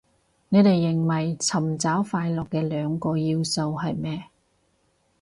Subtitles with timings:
[0.49, 4.23] 你哋認為尋找快樂嘅兩個要素係咩